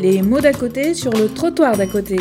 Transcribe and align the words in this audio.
les 0.00 0.22
mots 0.22 0.40
d'à 0.40 0.54
côté 0.54 0.94
sur 0.94 1.12
le 1.12 1.28
trottoir 1.28 1.76
d'à 1.76 1.86
côté. 1.86 2.18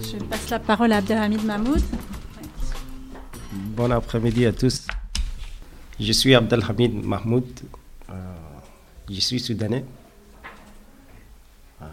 Je 0.00 0.16
passe 0.30 0.48
la 0.48 0.58
parole 0.58 0.92
à 0.92 0.96
Abdelhamid 0.96 1.44
Mahmoud. 1.44 1.82
Bon 3.52 3.92
après-midi 3.92 4.46
à 4.46 4.52
tous. 4.52 4.86
Je 5.98 6.12
suis 6.12 6.34
Abdelhamid 6.34 7.04
Mahmoud. 7.04 7.44
Euh, 8.08 8.12
je 9.10 9.20
suis 9.20 9.38
soudanais. 9.38 9.84
Euh, 11.82 11.84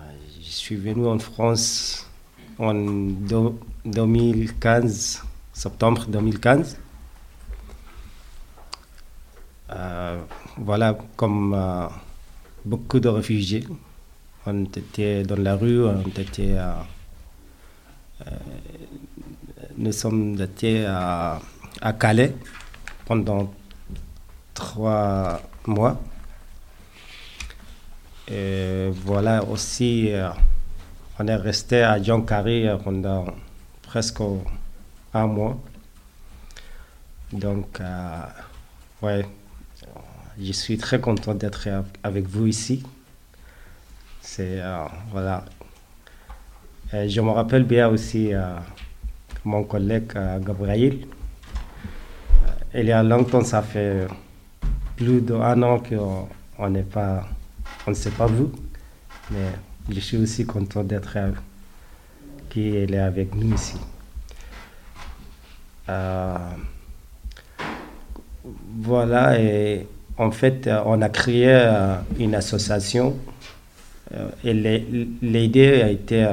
je 0.42 0.52
suis 0.52 0.78
venu 0.78 1.06
en 1.06 1.20
France 1.20 2.08
en 2.58 2.74
2015, 2.74 5.22
septembre 5.52 6.06
2015. 6.08 6.78
Euh, 9.70 10.22
voilà, 10.68 10.98
comme 11.16 11.58
beaucoup 12.66 13.00
de 13.00 13.08
réfugiés, 13.08 13.64
on 14.46 14.66
était 14.66 15.24
dans 15.24 15.38
la 15.38 15.56
rue, 15.56 15.86
on 15.86 16.02
était 16.02 16.58
nous 19.78 19.94
sommes 19.94 20.42
été 20.42 20.86
à, 20.86 21.40
Calais 21.98 22.36
pendant 23.06 23.54
trois 24.54 25.40
mois. 25.66 25.98
Et 28.28 28.90
voilà 29.06 29.44
aussi, 29.46 30.12
on 31.18 31.28
est 31.28 31.36
resté 31.36 31.84
à 31.84 32.04
John 32.04 32.26
pendant 32.26 33.26
presque 33.84 34.22
un 35.14 35.28
mois. 35.28 35.58
Donc, 37.32 37.80
ouais, 39.02 39.26
je 40.40 40.52
suis 40.52 40.78
très 40.78 41.00
content 41.00 41.34
d'être 41.34 41.68
avec 42.04 42.28
vous 42.28 42.48
ici. 42.48 42.84
C'est, 44.22 44.62
voilà. 45.12 45.46
Et 46.94 47.10
je 47.10 47.22
me 47.22 47.32
rappelle 47.32 47.64
bien 47.64 47.88
aussi 47.90 48.32
mon 49.44 49.64
collègue 49.64 50.14
Gabriel. 50.46 51.00
Il 52.74 52.86
y 52.86 52.92
a 52.92 53.02
longtemps, 53.02 53.44
ça 53.44 53.62
fait 53.62 54.08
plus 54.96 55.22
d'un 55.22 55.62
an 55.64 55.80
qu'on 55.80 56.70
n'est 56.70 56.84
pas, 56.84 57.28
on 57.86 57.92
ne 57.92 57.96
sait 57.96 58.12
pas 58.12 58.28
vous, 58.28 58.52
mais 59.32 59.52
je 59.90 60.00
suis 60.00 60.18
aussi 60.18 60.46
content 60.46 60.84
d'être 60.84 61.18
est 62.58 62.98
avec 62.98 63.36
nous 63.36 63.54
ici. 63.54 63.78
Euh, 65.90 66.38
voilà, 68.80 69.40
et 69.40 69.88
en 70.18 70.32
fait, 70.32 70.70
on 70.86 71.02
a 71.02 71.10
créé 71.10 71.70
une 72.20 72.36
association 72.36 73.16
et 74.44 74.54
l'idée 75.22 75.82
a 75.82 75.90
été 75.90 76.28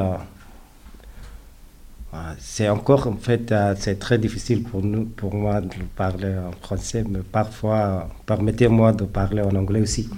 c'est 2.38 2.68
encore, 2.68 3.06
en 3.08 3.16
fait, 3.16 3.52
c'est 3.76 3.98
très 3.98 4.18
difficile 4.18 4.62
pour, 4.62 4.82
nous, 4.84 5.04
pour 5.04 5.34
moi 5.34 5.60
de 5.60 5.68
parler 5.96 6.32
en 6.38 6.52
français, 6.52 7.04
mais 7.08 7.18
parfois, 7.20 8.08
permettez-moi 8.26 8.92
de 8.92 9.04
parler 9.04 9.42
en 9.42 9.54
anglais 9.56 9.80
aussi. 9.80 10.08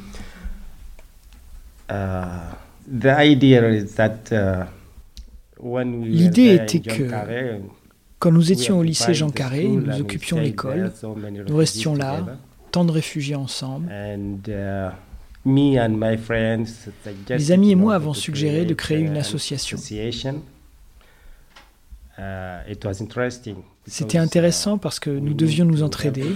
L'idée 6.05 6.55
était 6.55 6.81
que 6.81 7.61
quand 8.19 8.31
nous 8.33 8.53
étions 8.53 8.78
au 8.78 8.83
lycée 8.83 9.14
Jean 9.14 9.31
Carré, 9.31 9.67
nous 9.67 10.00
occupions 10.00 10.39
l'école, 10.39 10.92
nous 11.48 11.56
restions 11.56 11.94
là, 11.94 12.25
tant 12.70 12.84
de 12.84 12.92
réfugiés 12.92 13.36
ensemble. 13.36 13.91
Mes 15.45 15.78
amis 17.53 17.71
et 17.71 17.75
moi 17.77 17.94
avons 17.94 18.15
suggéré 18.15 18.65
de 18.65 18.75
créer 18.75 18.99
une 18.99 19.16
association. 19.16 19.78
C'était 23.87 24.19
intéressant 24.19 24.78
parce 24.78 24.99
que 24.99 25.10
nous 25.10 25.34
devions 25.34 25.65
nous 25.65 25.82
entraider. 25.82 26.34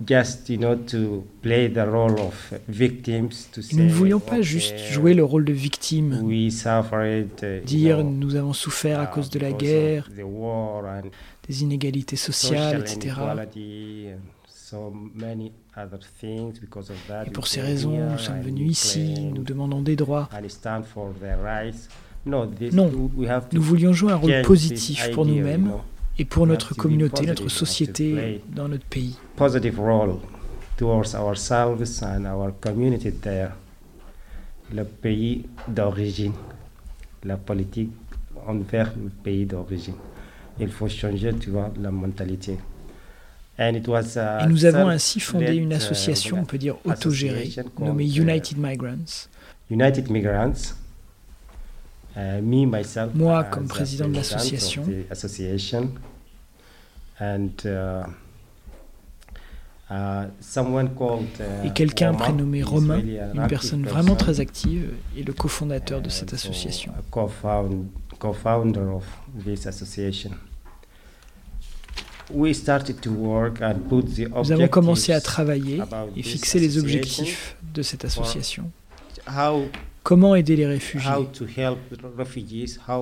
Nous 0.00 0.06
ne 3.84 3.90
voulions 3.90 4.20
pas 4.20 4.40
juste 4.40 4.78
jouer 4.78 5.12
le 5.12 5.24
rôle 5.24 5.44
de 5.44 5.52
victime, 5.52 6.26
dire 7.64 8.02
nous 8.02 8.34
avons 8.36 8.52
souffert 8.54 9.00
à 9.00 9.06
cause 9.06 9.28
de 9.30 9.38
la 9.38 9.52
guerre, 9.52 10.08
des 11.46 11.62
inégalités 11.62 12.16
sociales, 12.16 12.80
etc. 12.80 13.14
Et 17.26 17.30
pour 17.32 17.46
ces 17.46 17.60
raisons, 17.60 18.10
nous 18.12 18.18
sommes 18.18 18.40
venus 18.40 18.70
ici, 18.70 19.14
nous 19.34 19.42
demandons 19.42 19.82
des 19.82 19.96
droits. 19.96 20.30
Non, 22.24 22.50
nous 23.52 23.62
voulions 23.62 23.92
jouer 23.92 24.12
un 24.12 24.16
rôle 24.16 24.42
positif 24.42 25.10
pour 25.10 25.26
nous-mêmes 25.26 25.72
et 26.20 26.26
pour 26.26 26.46
notre 26.46 26.74
communauté, 26.74 27.24
notre 27.24 27.48
société, 27.48 28.42
dans 28.54 28.68
notre 28.68 28.84
pays. 28.84 29.16
Positive 29.36 29.80
role 29.80 30.16
towards 30.76 31.14
ourselves 31.14 32.02
and 32.02 32.26
our 32.26 32.52
community 32.60 33.10
there. 33.10 33.52
Le 34.72 34.84
pays 34.84 35.46
d'origine, 35.66 36.34
la 37.24 37.38
politique 37.38 37.90
envers 38.46 38.92
le 39.02 39.08
pays 39.08 39.46
d'origine. 39.46 39.94
Il 40.60 40.68
faut 40.70 40.88
changer, 40.88 41.32
tu 41.40 41.50
vois, 41.50 41.72
la 41.80 41.90
mentalité. 41.90 42.58
And 43.58 43.74
it 43.76 43.88
was, 43.88 44.16
uh, 44.16 44.44
et 44.44 44.46
nous 44.46 44.64
avons 44.66 44.88
ainsi 44.88 45.20
fondé 45.20 45.54
une 45.56 45.72
uh, 45.72 45.76
association, 45.76 46.38
on 46.40 46.44
peut 46.44 46.58
dire 46.58 46.76
autogérée, 46.84 47.50
nommée 47.78 48.04
uh, 48.04 48.20
United 48.20 48.58
Migrants. 48.58 49.28
United 49.70 50.10
Migrants 50.10 50.74
euh, 52.16 52.40
Moi, 53.14 53.44
comme 53.44 53.68
président 53.68 54.08
de 54.08 54.16
l'association, 54.16 54.84
uh, 57.20 58.02
uh, 59.90 61.64
et 61.64 61.70
quelqu'un 61.74 62.14
prénommé 62.14 62.62
Romain, 62.62 63.00
une 63.00 63.46
personne 63.48 63.84
vraiment 63.84 64.14
très 64.14 64.40
active, 64.40 64.90
est 65.18 65.22
le 65.22 65.32
cofondateur 65.32 66.00
de 66.00 66.08
cette 66.08 66.32
association. 66.32 66.92
Nous 74.34 74.52
avons 74.52 74.68
commencé 74.68 75.12
à 75.12 75.20
travailler 75.20 75.82
et 76.16 76.22
fixer 76.22 76.60
les 76.60 76.78
objectifs 76.78 77.56
de 77.74 77.82
cette 77.82 78.04
association. 78.04 78.70
Comment 80.02 80.34
aider 80.34 80.56
les 80.56 80.66
réfugiés 80.66 81.10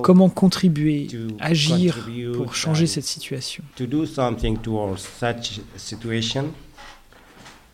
Comment 0.03 0.29
contribuer, 0.29 1.07
agir 1.39 2.09
pour 2.33 2.55
changer 2.55 2.87
cette 2.87 3.05
situation 3.05 3.63
uh, 3.79 3.83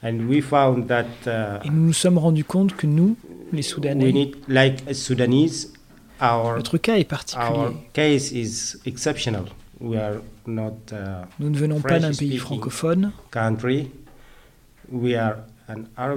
Et 0.03 0.11
nous 0.11 1.85
nous 1.85 1.93
sommes 1.93 2.17
rendus 2.19 2.43
compte 2.43 2.75
que 2.75 2.85
nous, 2.85 3.17
les 3.51 3.63
Soudanais, 3.63 4.31
notre 6.21 6.77
cas 6.77 6.97
est 6.97 7.03
particulier. 7.03 7.49
Nous 11.39 11.49
ne 11.49 11.57
venons 11.57 11.81
pas 11.81 11.99
d'un 11.99 12.13
pays 12.13 12.37
francophone. 12.37 13.11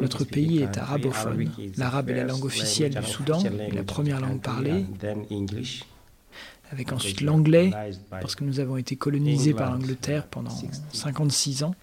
Notre 0.01 0.25
pays 0.25 0.59
est 0.63 0.77
arabophone. 0.79 1.51
L'arabe 1.77 2.11
est 2.11 2.15
la 2.15 2.25
langue 2.25 2.45
officielle 2.45 2.95
du 2.95 3.07
Soudan, 3.07 3.43
la 3.73 3.83
première 3.83 4.21
langue 4.21 4.41
parlée, 4.41 4.85
avec 6.71 6.93
ensuite 6.93 7.21
l'anglais, 7.21 7.71
parce 8.11 8.35
que 8.35 8.45
nous 8.45 8.61
avons 8.61 8.77
été 8.77 8.97
colonisés 8.97 9.55
par 9.55 9.73
l'Angleterre 9.73 10.27
pendant 10.27 10.55
56 10.93 11.63
ans. 11.63 11.75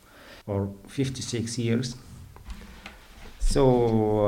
So, 3.40 4.28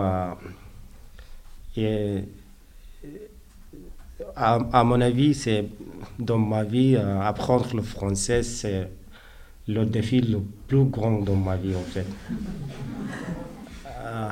uh, 1.75 2.21
à, 4.35 4.83
mon 4.83 5.01
avis, 5.01 5.33
c'est 5.33 5.65
dans 6.19 6.37
ma 6.37 6.63
vie, 6.63 6.95
euh, 6.95 7.21
apprendre 7.21 7.75
le 7.75 7.81
français, 7.81 8.43
c'est 8.43 8.89
le 9.67 9.85
défi 9.85 10.21
le 10.21 10.39
plus 10.67 10.85
grand 10.85 11.19
dans 11.19 11.35
ma 11.35 11.55
vie 11.55 11.75
en 11.75 11.81
fait. 11.81 12.05
Euh, 14.07 14.29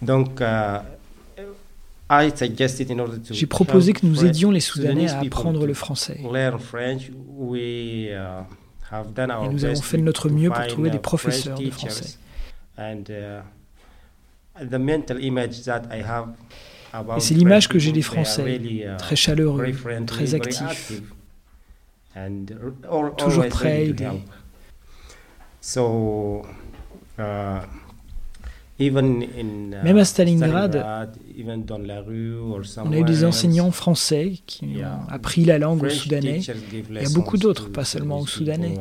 donc, 0.00 0.40
euh, 0.40 0.78
j'ai 3.30 3.46
proposé 3.46 3.92
que 3.92 4.04
nous 4.04 4.24
aidions 4.24 4.50
les 4.50 4.60
Soudanais 4.60 5.08
à 5.08 5.20
apprendre 5.20 5.66
le 5.66 5.74
français. 5.74 6.20
Uh, 6.20 6.26
Et 9.44 9.48
nous 9.50 9.64
avons 9.64 9.80
fait 9.80 9.96
de 9.96 10.02
notre 10.02 10.28
mieux 10.28 10.50
pour 10.50 10.66
trouver 10.66 10.90
des 10.90 10.98
professeurs 10.98 11.58
de 11.58 11.70
français. 11.70 12.18
Uh, 12.78 12.82
Et 17.16 17.20
c'est 17.20 17.34
l'image 17.34 17.68
que 17.68 17.78
j'ai 17.78 17.92
des 17.92 18.02
Français, 18.02 18.56
uh, 18.56 18.96
très 18.98 19.16
chaleureux, 19.16 19.72
très 20.06 20.34
actifs, 20.34 21.00
toujours 23.16 23.46
prêts 23.48 23.72
à 23.72 23.80
aider. 23.80 24.08
Uh, 27.18 27.60
Uh, 28.78 28.90
Même 28.90 29.98
à 29.98 30.04
Stalingrad, 30.04 30.84
on 32.78 32.92
a 32.92 32.98
eu 32.98 33.04
des 33.04 33.24
enseignants 33.24 33.70
français 33.70 34.38
qui 34.46 34.64
ont 34.82 35.10
appris 35.10 35.44
la 35.44 35.58
langue 35.58 35.84
aux 35.84 35.90
Soudanais. 35.90 36.40
Il 36.90 37.02
y 37.02 37.06
a 37.06 37.10
beaucoup 37.10 37.36
d'autres, 37.36 37.70
pas 37.70 37.84
seulement 37.84 38.20
aux 38.20 38.26
Soudanais. 38.26 38.74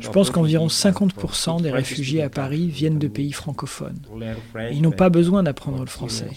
Je 0.00 0.10
pense 0.10 0.30
qu'environ 0.30 0.66
50% 0.68 1.62
des 1.62 1.70
réfugiés 1.70 2.22
à 2.22 2.28
Paris 2.28 2.68
viennent 2.68 2.98
de 2.98 3.08
pays 3.08 3.32
francophones. 3.32 3.98
Ils 4.70 4.82
n'ont 4.82 4.92
pas 4.92 5.08
besoin 5.10 5.42
d'apprendre 5.42 5.80
le 5.80 5.86
français. 5.86 6.30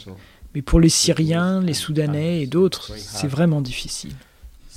Mais 0.55 0.61
pour 0.61 0.79
les 0.79 0.89
Syriens, 0.89 1.61
les 1.61 1.73
Soudanais 1.73 2.41
et 2.41 2.47
d'autres, 2.47 2.93
c'est 2.95 3.27
vraiment 3.27 3.61
difficile. 3.61 4.13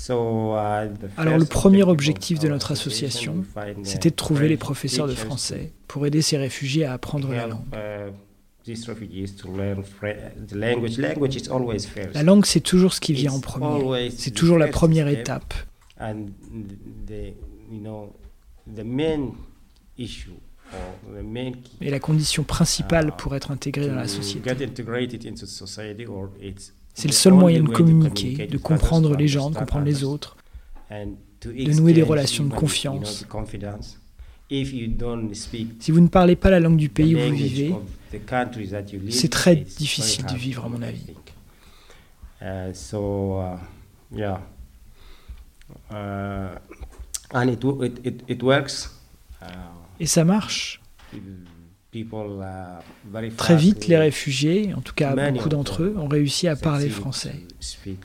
Uh, 0.09 0.89
Alors 1.17 1.37
le 1.39 1.45
premier 1.45 1.83
objectif 1.83 2.39
de 2.39 2.49
notre 2.49 2.73
association, 2.73 3.45
c'était 3.83 4.11
de 4.11 4.15
trouver 4.15 4.49
les 4.49 4.57
professeurs 4.57 5.07
de 5.07 5.15
français 5.15 5.73
pour 5.89 6.07
aider 6.07 6.23
ces 6.23 6.39
réfugiés 6.39 6.85
à 6.85 6.95
apprendre 6.95 7.31
la 7.33 7.47
langue. 7.47 7.65
Uh, 7.75 8.13
la 12.15 12.23
langue, 12.23 12.47
c'est 12.47 12.61
toujours 12.61 12.93
ce 12.93 13.01
qui 13.01 13.13
vient 13.13 13.33
en 13.33 13.41
premier. 13.41 14.11
C'est 14.11 14.31
toujours 14.31 14.59
la 14.59 14.69
première 14.69 15.09
étape. 15.09 15.55
Et 21.81 21.91
la 21.91 21.99
condition 21.99 22.43
principale 22.45 23.09
uh, 23.09 23.13
pour 23.19 23.35
être 23.35 23.51
intégré 23.51 23.89
dans 23.89 23.97
la 23.97 24.09
société. 24.09 24.51
C'est 26.95 27.09
le 27.09 27.13
seul 27.13 27.33
moyen 27.33 27.63
de 27.63 27.69
communiquer, 27.69 28.47
de 28.47 28.59
comprendre 28.59 29.17
les 29.17 29.29
gens, 29.29 29.51
de 29.51 29.57
comprendre 29.57 29.87
les 29.87 30.05
autres, 30.05 30.37
de 30.91 31.73
nouer 31.73 31.93
des 31.93 32.03
relations 32.03 32.45
de 32.45 32.55
confiance. 32.55 33.27
Si 34.51 35.91
vous 35.91 36.01
ne 36.01 36.09
parlez 36.09 36.37
pas 36.37 36.51
la 36.51 36.61
langue 36.61 36.77
du 36.77 36.89
pays 36.89 37.15
où 37.15 37.21
vous 37.21 37.37
vivez, 37.37 37.75
c'est 39.11 39.31
très 39.31 39.57
difficile 39.57 40.27
de 40.27 40.35
vivre, 40.35 40.65
à 40.65 40.69
mon 40.69 40.83
avis. 40.83 41.15
Et 50.01 50.07
ça 50.07 50.25
marche? 50.25 50.81
Uh, 51.93 52.05
Très 53.37 53.57
vite, 53.57 53.89
les 53.89 53.97
réfugiés, 53.97 54.73
en 54.75 54.81
tout 54.81 54.95
cas 54.95 55.15
beaucoup 55.33 55.49
d'entre 55.49 55.83
eux, 55.83 55.97
ont 55.99 56.07
réussi 56.07 56.47
à 56.47 56.55
parler 56.55 56.89
français. 56.89 57.35
Uh, 57.85 57.97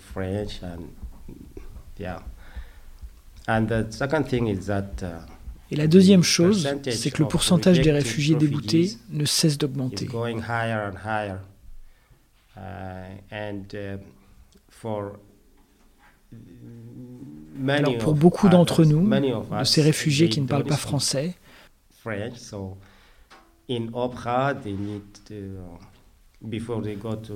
Et 5.72 5.76
la 5.76 5.88
deuxième 5.88 6.24
chose, 6.24 6.68
c'est 6.90 7.12
que 7.12 7.22
le 7.22 7.28
pourcentage 7.28 7.80
des 7.80 7.92
réfugiés 7.92 8.36
déboutés 8.36 8.98
ne 9.12 9.26
cesse 9.26 9.60
d'augmenter. 9.60 10.08
Alors 17.68 17.98
pour 18.00 18.16
beaucoup 18.16 18.50
d'entre 18.50 18.84
nous, 18.84 19.08
de 19.08 19.64
ces 19.64 19.84
réfugiés 19.84 20.30
qui 20.30 20.42
ne 20.42 20.48
parlent 20.48 20.66
pas 20.66 20.76
français, 20.76 21.36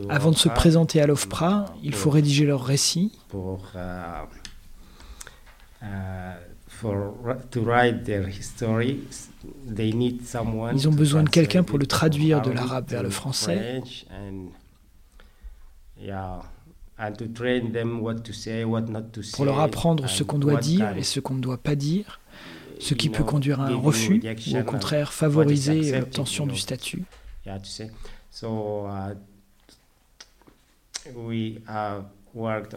avant 0.10 0.32
de 0.32 0.36
se 0.36 0.50
présenter 0.50 1.02
à 1.02 1.08
l'OFPRA, 1.08 1.66
il 1.84 1.96
faut 1.96 2.10
rédiger 2.10 2.46
leur 2.46 2.64
récit. 2.64 3.12
Ils 10.74 10.88
ont 10.88 10.94
besoin 10.94 11.24
de 11.24 11.30
quelqu'un 11.30 11.64
pour 11.64 11.78
le 11.80 11.86
traduire 11.88 12.42
de 12.42 12.52
l'arabe 12.52 12.88
vers 12.90 13.04
le 13.04 13.10
français. 13.10 13.82
Pour 19.34 19.46
leur 19.46 19.60
apprendre 19.60 20.08
ce 20.08 20.24
qu'on 20.24 20.38
doit 20.40 20.60
dire 20.60 20.96
et 20.98 21.04
ce 21.04 21.20
qu'on 21.20 21.34
ne 21.36 21.42
doit 21.42 21.58
pas 21.58 21.76
dire 21.76 22.20
ce 22.80 22.94
qui 22.94 23.10
peut 23.10 23.24
conduire 23.24 23.62
à 23.62 23.68
un 23.68 23.76
refus 23.76 24.22
ou 24.52 24.58
au 24.58 24.64
contraire 24.64 25.14
favoriser 25.14 26.00
l'obtention 26.00 26.48
du 26.48 26.58
statut. 26.58 27.04
Uh, 27.46 27.52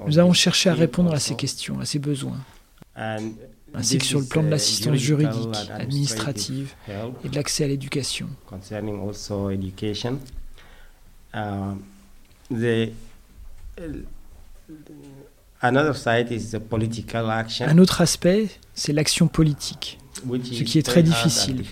Nous 0.06 0.19
avons 0.19 0.32
cherché 0.32 0.70
à 0.70 0.75
répondre 0.75 1.12
à 1.12 1.19
ces 1.19 1.34
questions, 1.34 1.81
à 1.81 1.84
ces 1.84 1.99
besoins, 1.99 2.40
ainsi 2.96 3.99
que 3.99 4.04
sur 4.04 4.20
le 4.20 4.26
plan 4.26 4.43
de 4.43 4.49
uh, 4.49 4.50
l'assistance 4.50 4.96
juridique, 4.96 5.56
administrative 5.70 6.75
et 7.25 7.28
de 7.28 7.34
l'accès 7.34 7.64
à 7.64 7.69
l'éducation. 7.69 8.28
Un 15.62 15.76
autre 17.79 18.00
aspect, 18.00 18.49
c'est 18.75 18.93
l'action 18.93 19.29
politique, 19.29 19.99
ce 20.26 20.62
qui 20.64 20.79
est 20.79 20.82
très 20.82 21.05
difficile. 21.05 21.62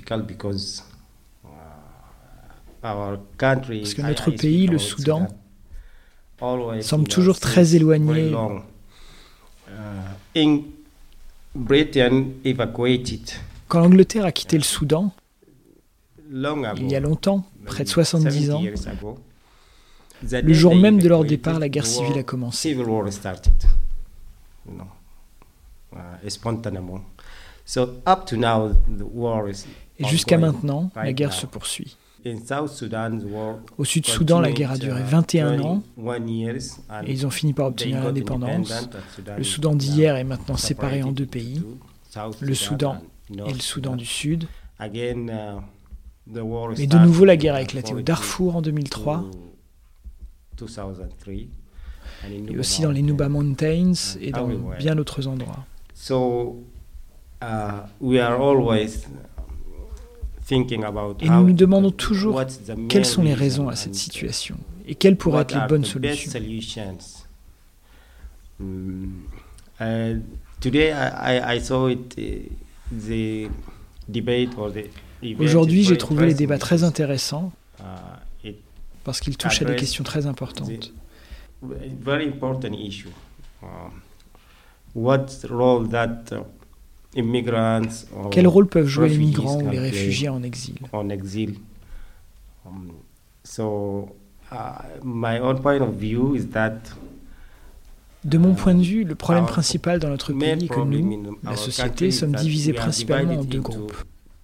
Parce 2.82 3.94
que 3.94 4.02
notre 4.02 4.30
pays, 4.30 4.68
le 4.68 4.78
Soudan, 4.78 5.26
semble 6.82 7.08
toujours 7.08 7.40
très 7.40 7.74
éloigné. 7.74 8.32
Quand 13.68 13.80
l'Angleterre 13.80 14.24
a 14.24 14.32
quitté 14.32 14.56
le 14.56 14.62
Soudan, 14.64 15.12
il 16.32 16.88
y 16.88 16.94
a 16.94 17.00
longtemps, 17.00 17.44
près 17.66 17.82
de 17.84 17.88
70 17.88 18.50
ans, 18.52 18.62
le 20.22 20.52
jour 20.52 20.76
même 20.76 21.00
de 21.00 21.08
leur 21.08 21.24
départ, 21.24 21.58
la 21.58 21.68
guerre 21.68 21.86
civile 21.86 22.18
a 22.18 22.22
commencé. 22.22 22.76
Et 29.98 30.04
jusqu'à 30.04 30.38
maintenant, 30.38 30.90
la 30.96 31.12
guerre 31.12 31.32
se 31.32 31.46
poursuit. 31.46 31.96
Au 33.78 33.84
Sud-Soudan, 33.84 34.40
la 34.40 34.52
guerre 34.52 34.72
a 34.72 34.78
duré 34.78 35.02
21 35.02 35.58
uh, 35.58 35.62
ans. 35.62 35.82
et 35.98 37.12
ils 37.12 37.26
ont 37.26 37.30
fini 37.30 37.54
par 37.54 37.68
obtenir 37.68 38.04
l'indépendance. 38.04 38.88
Le 39.36 39.44
Soudan 39.44 39.74
d'hier 39.74 40.16
est 40.16 40.24
maintenant 40.24 40.56
séparé 40.56 41.02
en 41.02 41.12
deux 41.12 41.26
pays, 41.26 41.62
le 42.40 42.54
Soudan 42.54 43.02
et 43.30 43.52
le 43.52 43.60
Soudan 43.60 43.96
du 43.96 44.06
Sud. 44.06 44.48
Uh, 44.80 44.88
Mais 46.76 46.86
de 46.86 46.98
nouveau, 46.98 47.24
la 47.24 47.36
guerre 47.36 47.54
a 47.54 47.62
éclaté 47.62 47.94
au 47.94 48.02
Darfour 48.02 48.56
en 48.56 48.62
2003 48.62 49.24
et 52.28 52.58
aussi 52.58 52.82
dans 52.82 52.90
les 52.90 53.02
Nuba 53.02 53.28
Mountains 53.28 53.92
et 54.20 54.30
dans 54.30 54.48
bien 54.78 54.94
d'autres 54.94 55.26
endroits. 55.26 55.64
Uh, 57.42 57.46
et 61.20 61.28
nous 61.30 61.46
nous 61.46 61.52
demandons 61.52 61.90
toujours 61.90 62.42
quelles 62.88 63.06
sont 63.06 63.22
les 63.22 63.34
raisons 63.34 63.68
à 63.68 63.76
cette 63.76 63.94
situation 63.94 64.56
et 64.86 64.94
quelles 64.94 65.16
pourraient 65.16 65.42
être 65.42 65.54
les 65.58 65.66
bonnes 65.66 65.84
solutions. 65.84 66.30
Aujourd'hui, 75.38 75.84
j'ai 75.84 75.98
trouvé 75.98 76.26
les 76.26 76.34
débats 76.34 76.58
très 76.58 76.82
intéressants 76.84 77.52
uh, 77.80 78.50
parce 79.04 79.20
qu'ils 79.20 79.36
touchent 79.36 79.62
à 79.62 79.64
des 79.64 79.76
questions 79.76 80.04
très 80.04 80.26
importantes. 80.26 80.92
Quel 88.30 88.46
rôle 88.46 88.66
peuvent 88.66 88.86
jouer 88.86 89.08
les 89.08 89.18
migrants 89.18 89.60
ou 89.60 89.70
les 89.70 89.78
réfugiés 89.78 90.28
en 90.28 90.42
exil 90.42 91.54
de 98.22 98.36
mon 98.36 98.54
point 98.54 98.74
de 98.74 98.82
vue, 98.82 99.04
le 99.04 99.14
problème 99.14 99.46
principal 99.46 99.98
dans 99.98 100.10
notre 100.10 100.32
pays 100.32 100.64
est 100.64 100.68
que 100.68 100.80
nous, 100.80 101.38
la 101.42 101.56
société, 101.56 102.10
sommes 102.10 102.34
divisés 102.34 102.72
principalement 102.72 103.40
en 103.40 103.44
deux 103.44 103.60
groupes. 103.60 103.96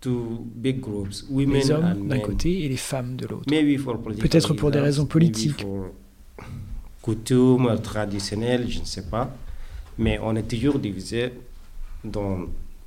Les 0.05 1.71
hommes 1.71 2.09
d'un 2.09 2.21
côté 2.21 2.65
et 2.65 2.69
les 2.69 2.77
femmes 2.77 3.17
de 3.17 3.27
l'autre. 3.27 3.45
Peut-être 4.21 4.55
pour 4.55 4.71
des 4.71 4.81
raisons 4.81 5.07
politiques, 5.07 5.67
coutumes 7.07 7.79
traditionnelles, 7.81 8.69
je 8.69 8.81
ne 8.81 8.85
sais 8.85 9.07
pas. 9.07 9.31
Mais 9.97 10.19
on 10.21 10.35
est 10.35 10.43
toujours 10.43 10.79
divisé 10.81 11.33
dans 12.03 12.41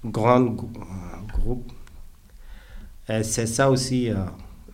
grands 0.05 0.41
groupes. 0.41 1.71
Et 3.07 3.23
c'est 3.23 3.47
ça 3.47 3.71
aussi 3.71 4.09
euh, 4.09 4.15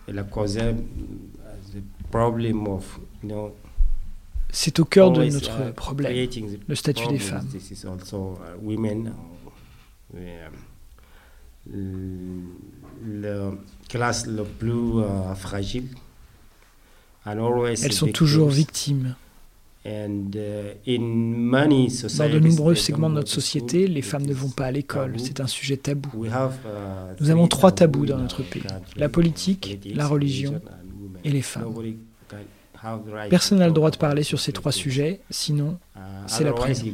la 0.07 0.23
cause 0.23 0.57
du 0.57 1.83
problème 2.09 2.67
of, 2.67 2.99
you 3.23 3.29
know, 3.29 3.55
C'est 4.49 4.79
au 4.79 4.85
cœur 4.85 5.11
de 5.11 5.25
notre 5.25 5.71
problème, 5.73 6.27
le 6.67 6.75
statut 6.75 7.07
des 7.07 7.19
femmes. 7.19 7.47
la 13.05 13.51
classe 13.87 14.25
la 14.25 14.43
plus 14.43 15.03
fragile. 15.35 15.87
Elles 17.25 17.93
sont 17.93 18.11
toujours 18.11 18.49
victimes. 18.49 19.15
Uh, 19.85 20.07
Dans 20.87 22.29
de 22.29 22.39
nombreux 22.39 22.73
segments 22.73 23.09
de 23.09 23.15
notre 23.15 23.29
société, 23.29 23.87
les 23.87 24.01
femmes 24.01 24.25
ne 24.25 24.33
vont 24.33 24.49
pas 24.49 24.65
à 24.65 24.71
l'école. 24.71 25.19
C'est 25.19 25.39
un 25.39 25.47
sujet 25.47 25.77
tabou. 25.77 26.25
Uh, 26.25 26.29
Nous 27.19 27.29
avons 27.29 27.47
trois 27.47 27.71
tabous 27.71 28.07
dans 28.07 28.17
notre 28.17 28.41
pays. 28.41 28.63
La 28.95 29.09
politique, 29.09 29.79
la 29.93 30.07
religion 30.07 30.59
et 31.23 31.29
les 31.29 31.43
femmes. 31.43 31.71
Personne 33.29 33.59
n'a 33.59 33.67
le 33.67 33.73
droit 33.73 33.91
de 33.91 33.97
parler 33.97 34.23
sur 34.23 34.39
ces 34.39 34.51
trois 34.51 34.71
sujets, 34.71 35.21
sinon 35.29 35.77
uh, 35.95 35.99
c'est 36.25 36.43
la 36.43 36.53
prison. 36.53 36.87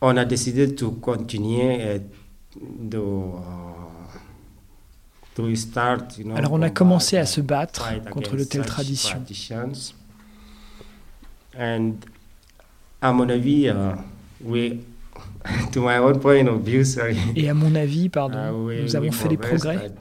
on 0.00 0.16
a 0.16 0.24
décidé 0.24 0.68
de 0.68 0.84
continuer 0.86 2.00
de 2.78 2.98
alors 6.34 6.52
on 6.52 6.62
a 6.62 6.70
commencé 6.70 7.16
à 7.16 7.26
se 7.26 7.40
battre 7.40 7.88
contre 8.10 8.36
de 8.36 8.44
telles 8.44 8.64
traditions. 8.64 9.22
à 13.02 13.12
mon 13.12 13.28
avis, 13.28 13.68
Et 17.36 17.48
à 17.48 17.54
mon 17.54 17.74
avis, 17.74 18.08
pardon, 18.08 18.70
uh, 18.70 18.82
nous 18.82 18.96
avons 18.96 19.12
fait 19.12 19.28
des 19.28 19.36
progrès. 19.36 19.92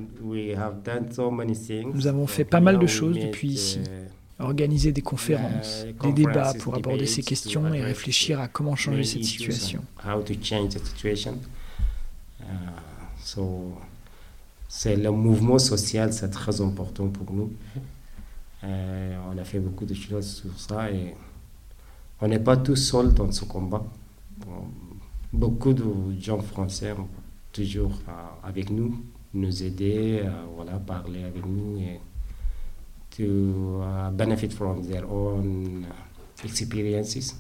Nous 1.93 2.07
avons 2.07 2.27
fait 2.27 2.45
pas 2.45 2.59
mal 2.59 2.79
de 2.79 2.87
choses 2.87 3.17
depuis 3.17 3.49
ici. 3.49 3.79
Uh, 3.79 4.09
Organiser 4.37 4.91
des 4.91 5.01
conférences, 5.01 5.85
des 6.03 6.11
débats 6.11 6.53
pour 6.59 6.75
aborder 6.75 7.05
ces 7.05 7.23
questions 7.23 7.73
et 7.73 7.81
réfléchir 7.81 8.41
à 8.41 8.49
comment 8.49 8.75
changer 8.75 9.03
cette 9.03 9.23
situation. 9.23 9.81
C'est 14.67 14.95
le 14.95 15.11
mouvement 15.11 15.59
social, 15.59 16.11
c'est 16.13 16.29
très 16.29 16.59
important 16.61 17.07
pour 17.07 17.31
nous. 17.33 17.51
Euh, 18.63 19.17
on 19.31 19.37
a 19.37 19.43
fait 19.43 19.59
beaucoup 19.59 19.85
de 19.85 19.93
choses 19.93 20.41
sur 20.41 20.59
ça 20.59 20.89
et 20.91 21.13
on 22.19 22.27
n'est 22.27 22.39
pas 22.39 22.57
tout 22.57 22.75
seul 22.75 23.13
dans 23.13 23.31
ce 23.31 23.45
combat. 23.45 23.85
Beaucoup 25.31 25.73
de 25.73 25.83
gens 26.19 26.39
français 26.39 26.91
ont 26.93 27.07
toujours 27.51 27.93
euh, 28.07 28.11
avec 28.47 28.69
nous, 28.69 29.03
nous 29.33 29.63
aider, 29.63 30.21
euh, 30.23 30.31
voilà, 30.55 30.73
parler 30.79 31.23
avec 31.23 31.45
nous 31.45 31.77
et 31.79 31.99
to 33.15 33.81
uh, 33.81 34.11
benefit 34.11 34.51
from 34.51 34.83
their 34.83 35.05
own 35.09 35.85
experiences. 36.43 37.35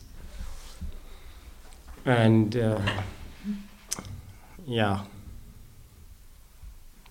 And 2.05 2.55
uh, 2.55 2.79
yeah. 4.67 5.01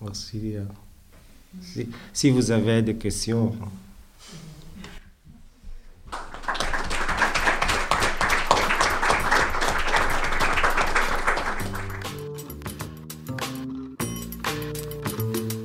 Merci. 0.05 0.55
Si, 1.61 1.87
si 2.13 2.29
vous 2.29 2.51
avez 2.51 2.81
des 2.81 2.95
questions. 2.95 3.53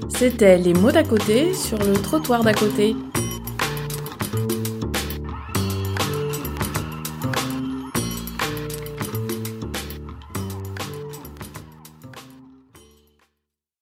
C'était 0.09 0.59
les 0.59 0.75
mots 0.75 0.92
d'à 0.92 1.02
côté 1.02 1.54
sur 1.54 1.78
le 1.78 1.92
trottoir 1.94 2.42
d'à 2.44 2.54
côté. 2.54 2.94